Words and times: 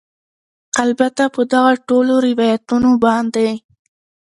البته 0.83 1.23
په 1.35 1.41
دغه 1.53 1.71
ټولو 1.87 2.13
روایتونو 2.27 2.91
باندې 3.05 3.49